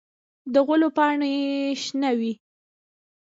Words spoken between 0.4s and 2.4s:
د غلو پاڼې شنه وي.